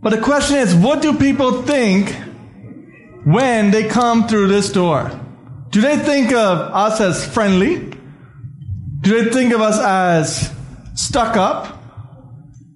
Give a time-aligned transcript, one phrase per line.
[0.00, 2.14] But the question is, what do people think
[3.24, 5.10] when they come through this door?
[5.70, 7.78] Do they think of us as friendly?
[9.00, 10.52] Do they think of us as
[10.94, 11.82] stuck up?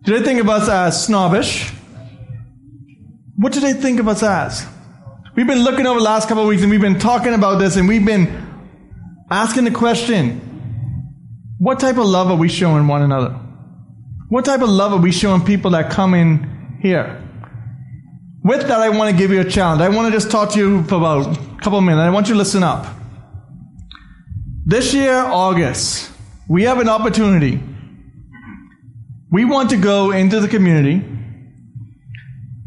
[0.02, 1.70] Do they think of us as snobbish?
[3.36, 4.66] What do they think of us as?
[5.34, 7.76] We've been looking over the last couple of weeks and we've been talking about this
[7.76, 8.26] and we've been
[9.30, 10.40] asking the question
[11.58, 13.30] what type of love are we showing one another?
[14.28, 17.22] What type of love are we showing people that come in here?
[18.42, 19.80] With that, I want to give you a challenge.
[19.80, 22.00] I want to just talk to you for about a couple of minutes.
[22.00, 22.86] I want you to listen up.
[24.66, 26.10] This year, August,
[26.48, 27.62] we have an opportunity.
[29.30, 31.04] We want to go into the community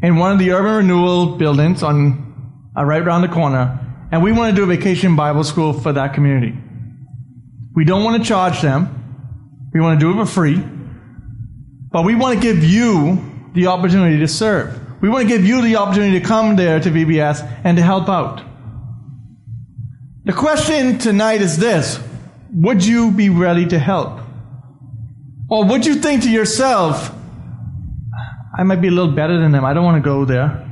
[0.02, 3.78] in one of the urban renewal buildings on uh, right around the corner,
[4.10, 6.56] and we want to do a vacation Bible school for that community.
[7.74, 9.68] We don't want to charge them.
[9.74, 10.62] We want to do it for free.
[11.92, 14.78] But we want to give you the opportunity to serve.
[15.00, 18.08] We want to give you the opportunity to come there to VBS and to help
[18.08, 18.42] out.
[20.24, 21.98] The question tonight is this
[22.52, 24.20] Would you be ready to help?
[25.48, 27.12] Or would you think to yourself,
[28.58, 29.64] I might be a little better than them.
[29.64, 30.62] I don't want to go there.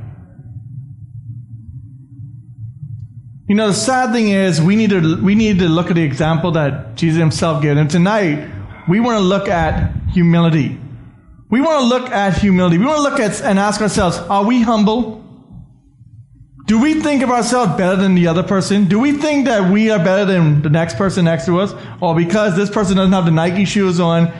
[3.47, 6.03] You know, the sad thing is we need to we need to look at the
[6.03, 7.77] example that Jesus himself gave.
[7.77, 8.49] And tonight,
[8.87, 10.79] we want to look at humility.
[11.55, 12.77] We want to look at humility.
[12.77, 15.23] We want to look at and ask ourselves, are we humble?
[16.65, 18.89] Do we think of ourselves better than the other person?
[18.89, 21.73] Do we think that we are better than the next person next to us?
[22.01, 24.33] Or because this person doesn't have the Nike shoes on,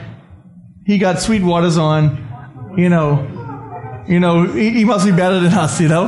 [0.84, 5.54] he got sweet waters on, you know, you know, he, he must be better than
[5.54, 6.04] us, you know?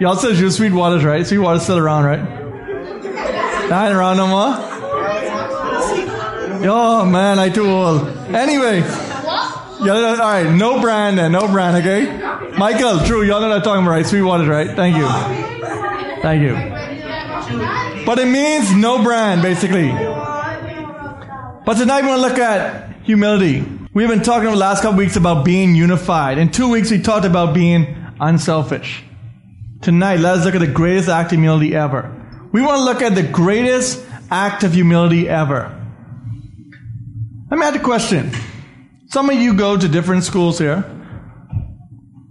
[0.00, 1.26] Y'all says you're sweet waters, right?
[1.26, 3.68] Sweet waters still around, right?
[3.68, 4.75] Not around no more?
[6.64, 8.08] Oh man, I too old.
[8.34, 8.80] Anyway.
[9.78, 12.56] Yeah, all right, no brand then, no brand, okay?
[12.56, 14.06] Michael, true, y'all know what talking about, right?
[14.06, 14.74] Sweet waters, right?
[14.74, 15.06] Thank you.
[16.22, 16.54] Thank you.
[18.06, 19.90] But it means no brand, basically.
[21.66, 23.64] But tonight we want to look at humility.
[23.92, 26.38] We've been talking over the last couple weeks about being unified.
[26.38, 29.04] In two weeks we talked about being unselfish.
[29.82, 32.10] Tonight, let us look at the greatest act of humility ever.
[32.50, 35.85] We want to look at the greatest act of humility ever.
[37.48, 38.32] Let me ask a question.
[39.08, 40.84] Some of you go to different schools here.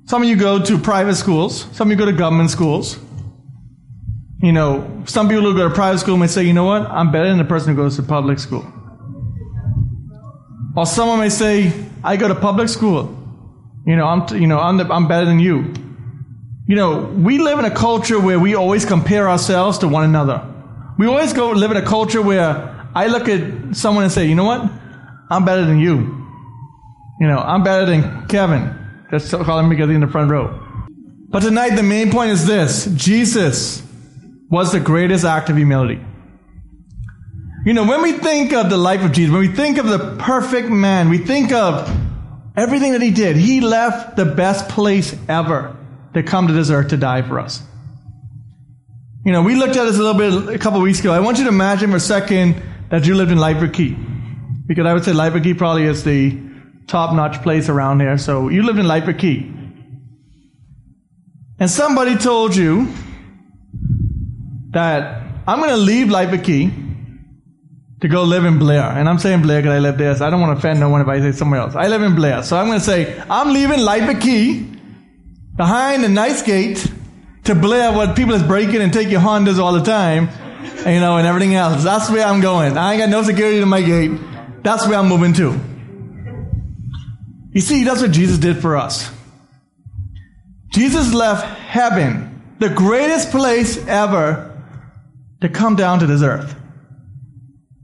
[0.08, 1.66] Some of you go to private schools.
[1.72, 3.00] Some of you go to government schools.
[4.42, 7.14] You know, some people who go to private school may say, you know what, I'm
[7.14, 8.66] better than the person who goes to public school.
[10.76, 11.72] Or someone may say,
[12.04, 13.18] I go to public school.
[13.88, 15.74] You know, I'm, t- you know, I'm, the, I'm better than you.
[16.68, 20.46] You know, we live in a culture where we always compare ourselves to one another.
[20.98, 24.36] We always go live in a culture where I look at someone and say, you
[24.36, 24.70] know what?
[25.30, 25.98] I'm better than you.
[27.20, 29.06] You know, I'm better than Kevin.
[29.12, 30.62] Just calling him because he's in the front row.
[31.30, 33.84] But tonight, the main point is this Jesus
[34.50, 36.04] was the greatest act of humility.
[37.66, 40.18] You know, when we think of the life of Jesus, when we think of the
[40.20, 41.90] perfect man, we think of
[42.56, 43.36] everything that he did.
[43.38, 45.76] He left the best place ever
[46.14, 47.64] to come to this earth to die for us.
[49.26, 51.12] You know, we looked at this a little bit a couple weeks ago.
[51.12, 53.98] I want you to imagine for a second that you lived in Lyford Cay.
[54.68, 56.38] Because I would say Cay probably is the
[56.88, 58.18] top notch place around here.
[58.18, 59.52] So you lived in Cay.
[61.60, 62.94] And somebody told you
[64.72, 66.10] that I'm going to leave
[66.44, 66.72] Cay
[68.02, 68.84] to go live in Blair.
[68.84, 70.90] And I'm saying Blair because I live there, so I don't want to offend no
[70.90, 71.76] one if I say somewhere else.
[71.76, 72.44] I live in Blair.
[72.44, 73.80] So I'm going to say, I'm leaving
[74.20, 74.66] Cay
[75.56, 76.92] behind a nice gate
[77.46, 80.30] to Blair where people is breaking and your Hondas all the time,
[80.80, 81.84] you know, and everything else.
[81.84, 82.78] That's where I'm going.
[82.78, 84.12] I ain't got no security to my gate.
[84.66, 85.62] That's where I'm moving to.
[87.52, 89.12] You see, that's what Jesus did for us.
[90.70, 94.60] Jesus left heaven, the greatest place ever,
[95.42, 96.56] to come down to this earth.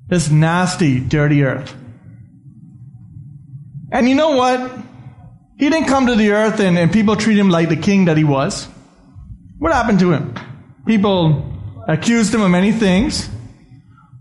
[0.08, 1.72] This nasty, dirty earth.
[3.92, 4.80] And you know what?
[5.60, 8.18] He didn't come to the earth and, and people treat him like the king that
[8.18, 8.66] he was.
[9.60, 10.34] What happened to him?
[10.88, 11.46] People
[11.88, 13.30] accused him of many things.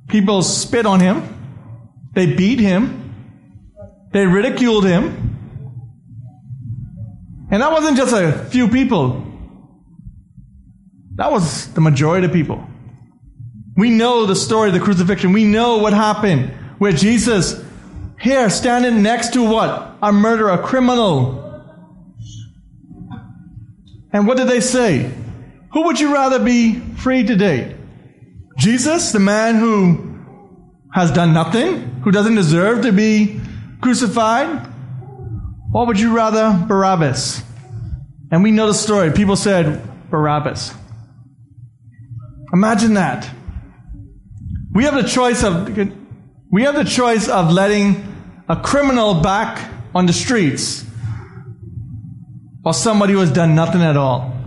[0.09, 1.40] People spit on him.
[2.13, 3.15] They beat him.
[4.13, 5.31] They ridiculed him.
[7.51, 9.27] And that wasn't just a few people.
[11.17, 12.67] That was the majority of people.
[13.77, 15.33] We know the story of the crucifixion.
[15.33, 17.63] We know what happened where Jesus,
[18.21, 19.97] here, standing next to what?
[20.03, 21.47] A murderer, a criminal.
[24.13, 25.11] And what did they say?
[25.73, 27.77] Who would you rather be free today?
[28.57, 30.10] Jesus, the man who
[30.93, 33.41] has done nothing, who doesn't deserve to be
[33.81, 34.67] crucified?
[35.73, 37.43] Or would you rather Barabbas?
[38.33, 39.13] And we know the story.
[39.13, 40.75] People said Barabbas.
[42.53, 43.29] Imagine that.
[44.73, 45.69] We have the choice of
[46.51, 48.07] we have the choice of letting
[48.49, 50.85] a criminal back on the streets
[52.65, 54.40] or somebody who has done nothing at all.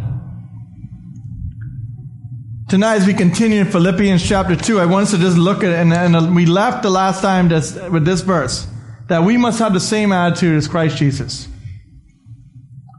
[2.74, 5.70] Tonight, as we continue in Philippians chapter 2, I want us to just look at
[5.70, 8.66] it, and, and uh, we left the last time this, with this verse
[9.10, 11.48] that we must have the same attitude as Christ Jesus.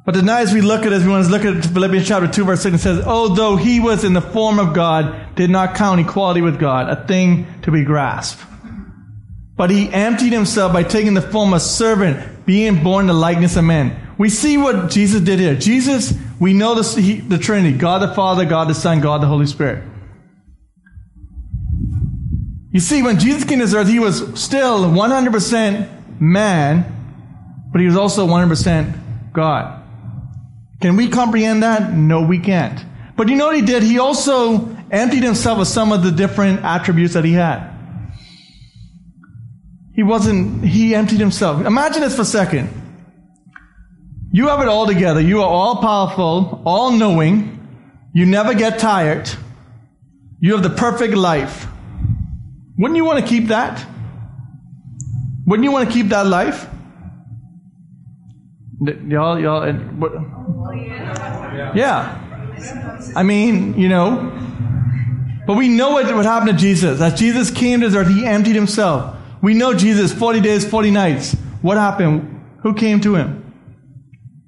[0.06, 2.44] But tonight, as we look at it, we want to look at Philippians chapter 2,
[2.44, 6.00] verse 6, it says, Although he was in the form of God, did not count
[6.00, 8.40] equality with God a thing to be grasped.
[9.56, 13.64] But he emptied himself by taking the form of servant, being born the likeness of
[13.64, 14.03] men.
[14.24, 15.54] We see what Jesus did here.
[15.54, 19.26] Jesus, we know the, he, the Trinity God the Father, God the Son, God the
[19.26, 19.84] Holy Spirit.
[22.70, 27.86] You see, when Jesus came to this earth, he was still 100% man, but he
[27.86, 29.82] was also 100% God.
[30.80, 31.92] Can we comprehend that?
[31.92, 32.82] No, we can't.
[33.18, 33.82] But you know what he did?
[33.82, 37.70] He also emptied himself of some of the different attributes that he had.
[39.94, 41.66] He wasn't, he emptied himself.
[41.66, 42.80] Imagine this for a second.
[44.34, 45.20] You have it all together.
[45.20, 47.68] You are all powerful, all knowing.
[48.12, 49.30] You never get tired.
[50.40, 51.68] You have the perfect life.
[52.76, 53.86] Wouldn't you want to keep that?
[55.46, 56.66] Wouldn't you want to keep that life?
[59.06, 59.68] Y'all, y'all?
[61.76, 62.18] Yeah.
[63.14, 64.32] I mean, you know,
[65.46, 67.00] but we know what, what happened to Jesus.
[67.00, 69.16] As Jesus came to earth, he emptied himself.
[69.42, 71.34] We know Jesus, 40 days, 40 nights.
[71.62, 72.44] What happened?
[72.64, 73.43] Who came to him?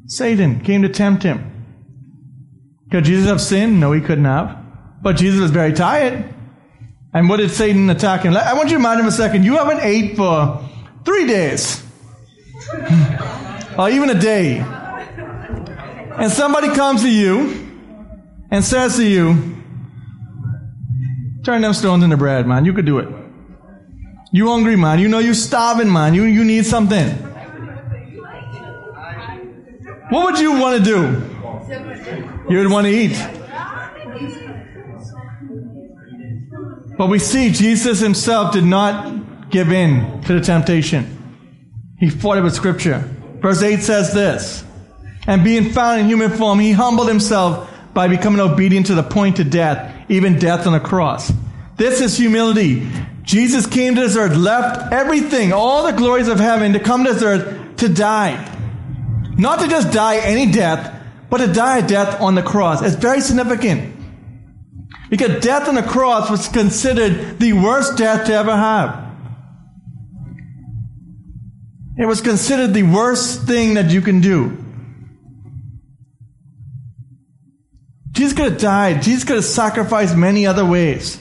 [0.07, 1.53] Satan came to tempt him.
[2.91, 3.81] Could Jesus have sinned?
[3.81, 4.57] No, he couldn't have.
[5.03, 6.33] But Jesus was very tired.
[7.13, 8.37] And what did Satan attack him?
[8.37, 9.45] I want you to imagine a second.
[9.45, 10.63] You haven't ate for
[11.05, 11.83] three days.
[13.79, 14.59] or even a day.
[16.19, 17.67] And somebody comes to you
[18.51, 19.57] and says to you,
[21.45, 22.65] turn them stones into bread, man.
[22.65, 23.09] You could do it.
[24.33, 24.99] You hungry, man.
[24.99, 26.15] You know you starving, man.
[26.15, 27.26] You, you need something.
[30.09, 31.03] What would you want to do?
[32.49, 33.17] You would want to eat.
[36.97, 41.13] But we see Jesus himself did not give in to the temptation.
[41.99, 42.99] He fought it with scripture.
[43.41, 44.65] Verse 8 says this,
[45.27, 49.41] And being found in human form, he humbled himself by becoming obedient to the point
[49.41, 51.33] of death, even death on the cross.
[51.77, 52.89] This is humility.
[53.23, 57.13] Jesus came to this earth, left everything, all the glories of heaven to come to
[57.13, 58.53] this earth to die.
[59.37, 60.93] Not to just die any death,
[61.29, 62.83] but to die a death on the cross.
[62.83, 63.95] It's very significant.
[65.11, 69.05] Because death on the cross was considered the worst death to ever have.
[71.99, 74.65] It was considered the worst thing that you can do.
[78.13, 79.03] Jesus could have died.
[79.03, 81.19] Jesus could have sacrificed many other ways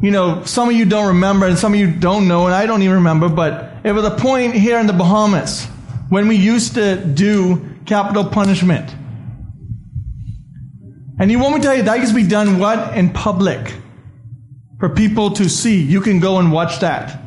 [0.00, 2.66] you know, some of you don't remember and some of you don't know, and I
[2.66, 5.66] don't even remember, but it was a point here in the Bahamas
[6.08, 8.94] when we used to do capital punishment.
[11.18, 12.96] And you want me to tell you, that used to be done what?
[12.96, 13.74] In public.
[14.78, 15.82] For people to see.
[15.82, 17.20] You can go and watch that.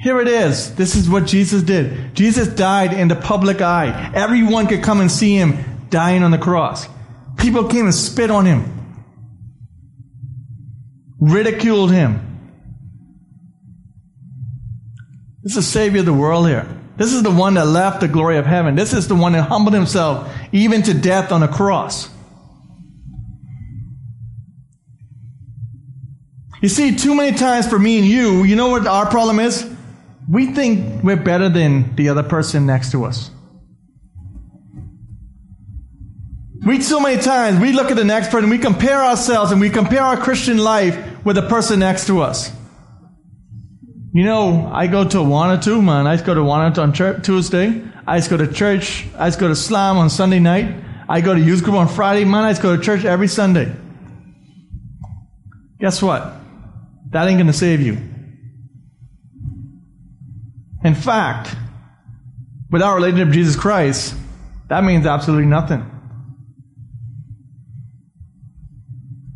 [0.00, 0.74] Here it is.
[0.74, 2.16] This is what Jesus did.
[2.16, 4.10] Jesus died in the public eye.
[4.12, 6.88] Everyone could come and see him dying on the cross.
[7.38, 8.73] People came and spit on him
[11.30, 12.20] ridiculed him.
[15.42, 16.66] This is the Savior of the world here.
[16.96, 18.76] This is the one that left the glory of heaven.
[18.76, 22.08] This is the one that humbled himself even to death on a cross.
[26.62, 29.70] You see, too many times for me and you, you know what our problem is?
[30.30, 33.30] We think we're better than the other person next to us.
[36.64, 39.68] We so many times we look at the next person, we compare ourselves and we
[39.68, 42.52] compare our Christian life with the person next to us.
[44.12, 46.06] You know, I go to Awana too, man.
[46.06, 47.82] I go to Awana on church, Tuesday.
[48.06, 49.06] I just go to church.
[49.18, 50.72] I just go to Slam on Sunday night.
[51.08, 52.24] I go to youth group on Friday.
[52.24, 53.74] Man, I just go to church every Sunday.
[55.80, 56.32] Guess what?
[57.10, 57.98] That ain't going to save you.
[60.84, 61.54] In fact,
[62.70, 64.14] without relationship to Jesus Christ,
[64.68, 65.93] that means absolutely nothing.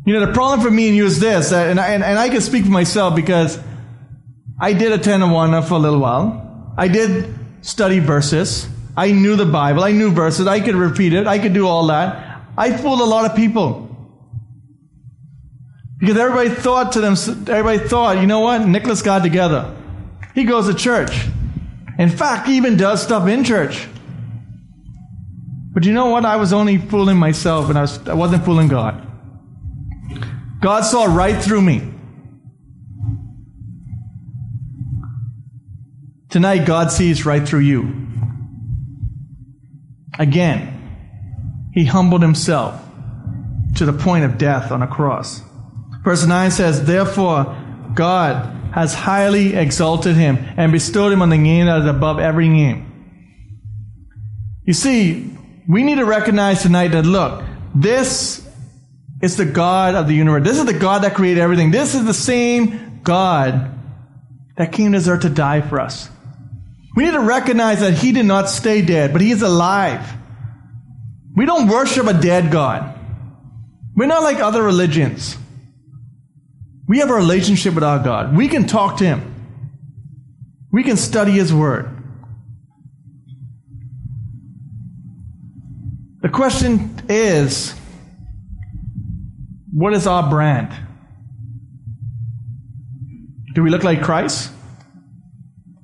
[0.09, 2.17] You know, the problem for me and you is this, uh, and I, and, and
[2.17, 3.59] I can speak for myself because
[4.59, 6.73] I did attend Awana for a little while.
[6.75, 8.67] I did study verses.
[8.97, 9.83] I knew the Bible.
[9.83, 10.47] I knew verses.
[10.47, 11.27] I could repeat it.
[11.27, 12.41] I could do all that.
[12.57, 13.85] I fooled a lot of people.
[15.99, 17.13] Because everybody thought to them,
[17.47, 18.67] everybody thought, you know what?
[18.67, 19.77] Nicholas got together.
[20.33, 21.27] He goes to church.
[21.99, 23.87] In fact, he even does stuff in church.
[25.71, 26.25] But you know what?
[26.25, 29.05] I was only fooling myself and I, was, I wasn't fooling God.
[30.59, 31.93] God saw right through me.
[36.29, 38.07] Tonight, God sees right through you.
[40.19, 42.79] Again, he humbled himself
[43.75, 45.41] to the point of death on a cross.
[46.03, 47.55] Verse 9 says, Therefore,
[47.93, 52.49] God has highly exalted him and bestowed him on the name that is above every
[52.49, 52.85] name.
[54.65, 55.35] You see,
[55.67, 58.47] we need to recognize tonight that look, this
[59.21, 60.43] is the God of the universe.
[60.43, 61.71] This is the God that created everything.
[61.71, 63.77] This is the same God
[64.55, 66.09] that came to earth to die for us.
[66.95, 70.07] We need to recognize that He did not stay dead, but He is alive.
[71.35, 72.97] We don't worship a dead God.
[73.95, 75.37] We're not like other religions.
[76.87, 78.35] We have a relationship with our God.
[78.35, 79.35] We can talk to Him.
[80.71, 81.95] We can study His Word.
[86.21, 87.78] The question is
[89.79, 90.75] what is our brand?
[93.55, 94.51] Do we look like Christ?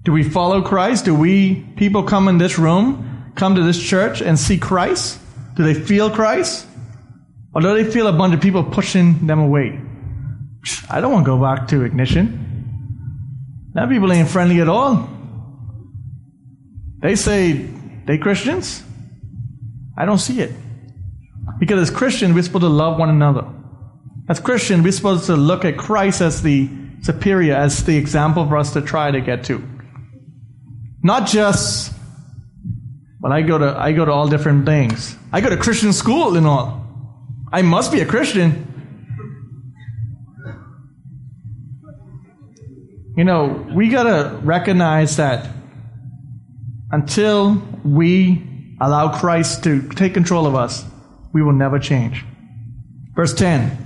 [0.03, 1.05] Do we follow Christ?
[1.05, 5.17] Do we, people come in this room, come to this church and see Christ?
[5.55, 6.67] Do they feel Christ?
[7.53, 9.79] Or do they feel a bunch of people pushing them away?
[10.89, 13.71] I don't want to go back to ignition.
[13.75, 15.09] That people ain't friendly at all.
[16.99, 17.53] They say
[18.05, 18.83] they Christians.
[19.97, 20.51] I don't see it.
[21.59, 23.54] Because as Christians, we're supposed to love one another.
[24.27, 26.69] As Christians, we're supposed to look at Christ as the
[27.01, 29.63] superior, as the example for us to try to get to.
[31.03, 31.93] Not just,
[33.19, 35.15] well, I go to, I go to all different things.
[35.31, 36.83] I go to Christian school and all.
[37.53, 38.71] I must be a Christian.
[43.15, 45.47] You know, we gotta recognize that
[46.91, 50.83] until we allow Christ to take control of us,
[51.31, 52.25] we will never change.
[53.15, 53.85] Verse 10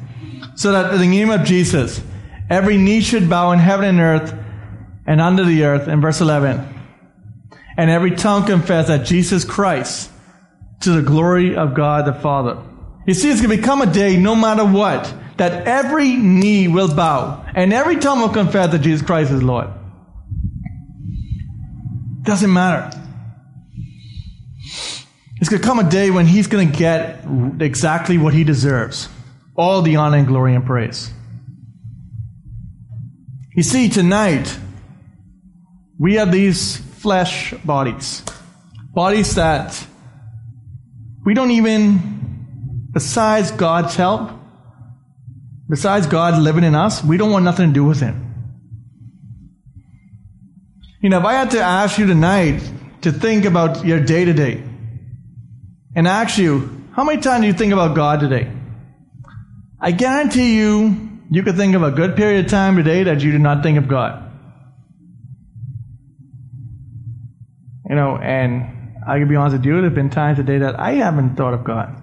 [0.55, 2.01] So that in the name of Jesus,
[2.49, 4.33] every knee should bow in heaven and earth
[5.05, 5.87] and under the earth.
[5.87, 6.75] In verse 11,
[7.77, 10.11] and every tongue confess that Jesus Christ
[10.81, 12.61] to the glory of God the Father.
[13.05, 16.93] You see, it's going to become a day, no matter what, that every knee will
[16.93, 19.67] bow and every tongue will confess that Jesus Christ is Lord.
[22.23, 22.95] Doesn't matter.
[25.39, 27.25] It's going to come a day when he's going to get
[27.59, 29.07] exactly what he deserves
[29.59, 31.11] all the honor and glory and praise.
[33.55, 34.57] You see, tonight,
[35.99, 38.23] we have these flesh bodies.
[38.93, 39.85] Bodies that
[41.25, 44.39] we don't even, besides God's help,
[45.69, 48.25] Besides God living in us, we don't want nothing to do with Him.
[50.99, 52.59] You know, if I had to ask you tonight
[53.01, 54.63] to think about your day to day
[55.95, 58.51] and ask you, how many times do you think about God today?
[59.81, 63.31] I guarantee you, you could think of a good period of time today that you
[63.31, 64.25] did not think of God.
[67.89, 70.79] You know, and I can be honest with you, there have been times today that
[70.79, 71.95] I haven't thought of God.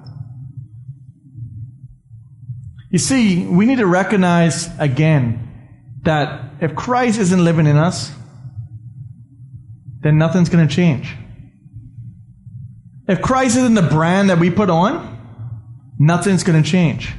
[2.91, 5.43] You see, we need to recognize again
[6.03, 8.11] that if Christ isn't living in us,
[10.01, 11.15] then nothing's going to change.
[13.07, 15.13] If Christ isn't the brand that we put on,
[15.99, 17.13] nothing's going to change.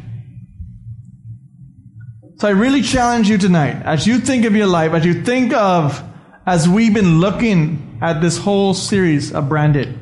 [2.38, 5.54] So I really challenge you tonight, as you think of your life, as you think
[5.54, 6.04] of,
[6.46, 9.98] as we've been looking at this whole series of Branded,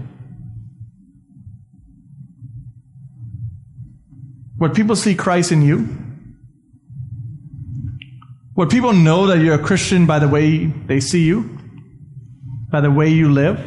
[4.58, 5.88] Would people see Christ in you?
[8.56, 11.60] Would people know that you're a Christian by the way they see you?
[12.72, 13.60] By the way you live?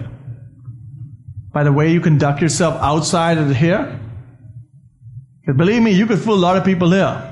[1.52, 4.00] By the way you conduct yourself outside of here?
[5.40, 7.27] Because believe me, you could fool a lot of people here.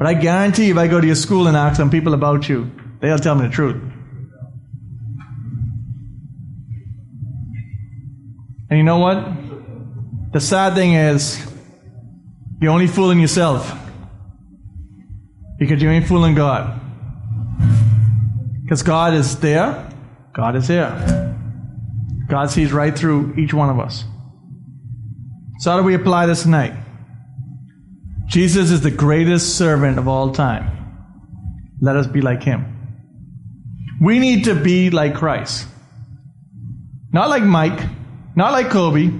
[0.00, 2.72] But I guarantee if I go to your school and ask some people about you,
[3.00, 3.76] they'll tell me the truth.
[8.70, 10.32] And you know what?
[10.32, 11.46] The sad thing is,
[12.62, 13.78] you're only fooling yourself.
[15.58, 16.80] Because you ain't fooling God.
[18.62, 19.86] Because God is there,
[20.32, 21.36] God is here.
[22.26, 24.06] God sees right through each one of us.
[25.58, 26.72] So, how do we apply this tonight?
[28.30, 30.70] Jesus is the greatest servant of all time.
[31.80, 32.64] Let us be like him.
[34.00, 35.66] We need to be like Christ.
[37.12, 37.84] Not like Mike,
[38.36, 39.10] not like Kobe,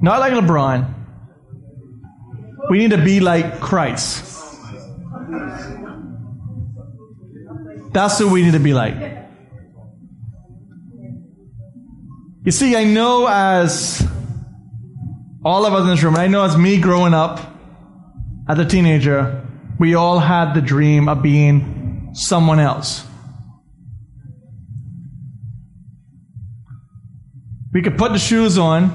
[0.00, 0.94] not like LeBron,
[2.70, 4.24] we need to be like Christ.
[7.92, 8.96] That's who we need to be like.
[12.44, 14.08] You see, I know as
[15.44, 17.57] all of us in this room, I know as me growing up
[18.48, 19.46] as a teenager,
[19.78, 23.04] we all had the dream of being someone else.
[27.72, 28.90] We could put the shoes on,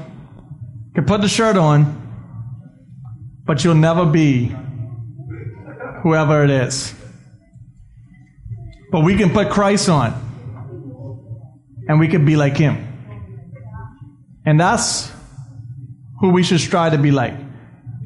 [0.96, 2.02] could put the shirt on,
[3.46, 4.56] but you'll never be
[6.02, 6.94] whoever it is.
[8.92, 10.14] But we can put Christ on,
[11.88, 12.90] and we can be like Him.
[14.46, 15.12] And that's
[16.20, 17.36] who we should strive to be like.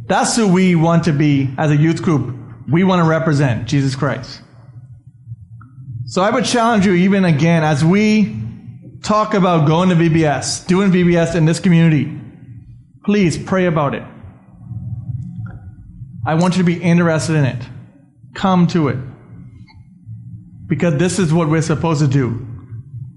[0.07, 2.35] That's who we want to be as a youth group.
[2.69, 4.41] We want to represent Jesus Christ.
[6.05, 8.41] So I would challenge you even again as we
[9.03, 12.17] talk about going to VBS, doing VBS in this community.
[13.03, 14.03] Please pray about it.
[16.25, 17.65] I want you to be interested in it.
[18.33, 18.97] Come to it.
[20.67, 22.45] Because this is what we're supposed to do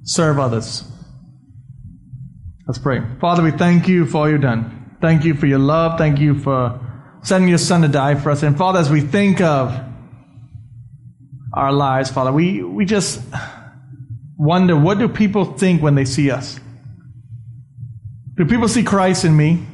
[0.02, 0.84] serve others.
[2.66, 3.00] Let's pray.
[3.20, 4.79] Father, we thank you for all you've done.
[5.00, 5.98] Thank you for your love.
[5.98, 6.78] Thank you for
[7.22, 8.42] sending your son to die for us.
[8.42, 9.78] And Father, as we think of
[11.54, 13.20] our lives, Father, we, we just
[14.36, 16.60] wonder what do people think when they see us?
[18.36, 19.66] Do people see Christ in me?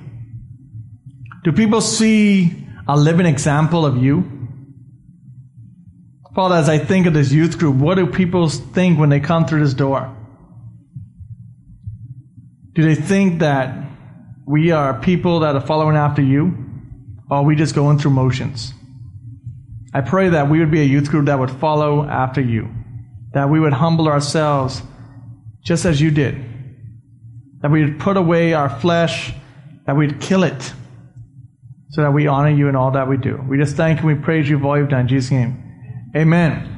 [1.45, 4.33] Do people see a living example of you?
[6.35, 9.47] Father, as I think of this youth group, what do people think when they come
[9.47, 10.15] through this door?
[12.75, 13.86] Do they think that
[14.47, 16.57] we are people that are following after you?
[17.29, 18.73] Or we just going through motions?
[19.93, 22.69] I pray that we would be a youth group that would follow after you,
[23.33, 24.83] that we would humble ourselves
[25.65, 26.37] just as you did,
[27.63, 29.33] that we would put away our flesh,
[29.87, 30.73] that we'd kill it,
[31.91, 33.43] so that we honor you in all that we do.
[33.49, 35.01] We just thank and we praise you for all you've done.
[35.01, 36.76] In Jesus' name, amen.